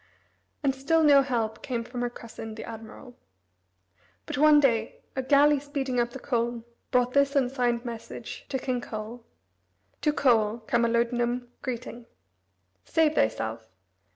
And 0.63 0.73
still 0.73 1.03
no 1.03 1.21
help 1.21 1.61
came 1.61 1.83
from 1.83 2.01
her 2.01 2.09
cousin, 2.09 2.55
the 2.55 2.63
admiral. 2.63 3.15
But 4.25 4.35
one 4.39 4.59
day 4.59 5.03
a 5.15 5.21
galley 5.21 5.59
speeding 5.59 5.99
up 5.99 6.09
the 6.09 6.17
Colne 6.19 6.63
brought 6.89 7.13
this 7.13 7.35
unsigned 7.35 7.85
message 7.85 8.47
to 8.49 8.57
King 8.57 8.81
Coel: 8.81 9.23
"To 10.01 10.11
Coel, 10.11 10.61
Camalodunum, 10.65 11.49
Greeting: 11.61 12.07
"Save 12.83 13.13
thyself. 13.13 13.67